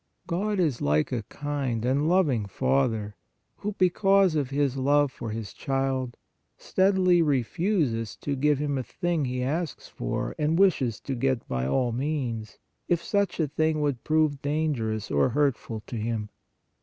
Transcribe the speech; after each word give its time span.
God 0.25 0.59
is 0.59 0.81
like 0.81 1.11
a 1.11 1.21
kind 1.29 1.85
and 1.85 2.09
loving 2.09 2.47
father, 2.47 3.15
who 3.57 3.73
because 3.73 4.33
of 4.33 4.49
his 4.49 4.75
love 4.75 5.11
for 5.11 5.29
his 5.29 5.53
child, 5.53 6.17
steadily 6.57 7.21
re 7.21 7.43
fuses 7.43 8.15
to 8.21 8.35
give 8.35 8.57
him 8.57 8.79
a 8.79 8.83
thing 8.83 9.25
he 9.25 9.43
asks 9.43 9.87
for 9.87 10.33
and 10.39 10.57
wishes 10.57 10.99
to 11.01 11.13
get 11.13 11.47
by 11.47 11.67
all 11.67 11.91
means, 11.91 12.57
if 12.87 13.03
such 13.03 13.39
a 13.39 13.47
thing 13.47 13.79
would 13.81 14.03
prove 14.03 14.41
dangerous 14.41 15.11
or 15.11 15.29
hurtful 15.29 15.83
to 15.85 15.97
him. 15.97 16.29